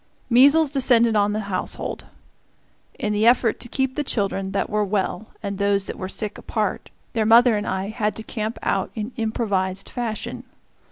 [0.31, 2.07] Measles descended on the household.
[2.97, 6.39] In the effort to keep the children that were well and those that were sick
[6.39, 10.43] apart, their mother and I had to camp out in improvised fashion.